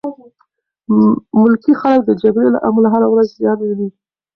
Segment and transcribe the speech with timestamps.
[1.39, 3.89] ملکي خلک د جګړې له امله هره ورځ زیان ویني.